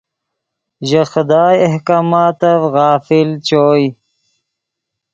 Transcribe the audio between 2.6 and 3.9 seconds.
غافل چوئے